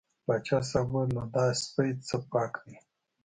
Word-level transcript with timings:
پاچا 0.25 0.57
صاحب 0.69 0.87
وویل 0.91 1.09
نو 1.15 1.23
دا 1.35 1.45
سپی 1.61 1.89
څه 2.07 2.15
پاک 2.31 2.53
دی. 2.63 2.75